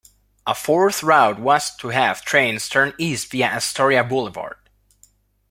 A 0.47 0.55
fourth 0.55 1.03
route 1.03 1.37
was 1.39 1.75
to 1.75 1.89
have 1.89 2.25
trains 2.25 2.67
turn 2.67 2.95
east 2.97 3.29
via 3.29 3.45
Astoria 3.45 4.03
Boulevard. 4.03 4.57